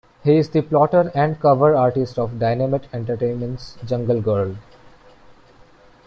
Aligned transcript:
He 0.23 0.37
is 0.37 0.49
the 0.49 0.63
plotter 0.63 1.11
and 1.13 1.39
cover 1.39 1.75
artist 1.75 2.17
of 2.17 2.39
Dynamite 2.39 2.87
Entertainment's 2.91 3.77
"Jungle 3.85 4.19
Girl". 4.19 4.55